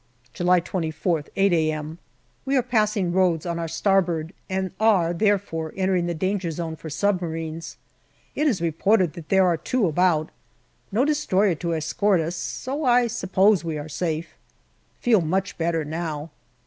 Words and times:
July 0.33 0.59
24,th, 0.59 1.27
8 1.35 1.53
a.m. 1.53 1.99
We 2.43 2.57
are 2.57 2.63
passing 2.63 3.13
Rhodes 3.13 3.45
on 3.45 3.59
our 3.59 3.67
starboard, 3.67 4.33
and 4.49 4.71
are, 4.79 5.13
there 5.13 5.37
fore, 5.37 5.75
entering 5.77 6.07
the 6.07 6.15
danger 6.15 6.49
zone 6.49 6.75
for 6.75 6.89
submarines. 6.89 7.77
It 8.33 8.47
is 8.47 8.63
re 8.63 8.71
ported 8.71 9.13
that 9.13 9.29
there 9.29 9.45
are 9.45 9.57
two 9.57 9.85
about. 9.85 10.31
No 10.91 11.05
destroyer 11.05 11.53
to 11.53 11.75
escort 11.75 12.19
us, 12.19 12.35
so 12.35 12.83
I 12.83 13.05
suppose 13.05 13.63
we 13.63 13.77
are 13.77 13.87
safe. 13.87 14.33
Feel 15.01 15.21
much 15.21 15.55
better 15.59 15.85
now. 15.85 16.31